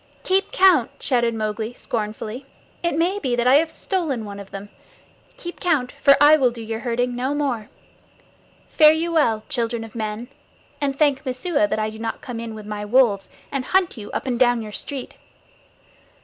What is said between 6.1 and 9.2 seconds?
I will do your herding no more. Fare you